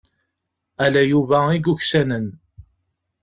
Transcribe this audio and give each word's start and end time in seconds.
Ala 0.85 1.01
Yuba 1.11 1.39
i 1.55 1.57
yuksanen. 1.63 2.25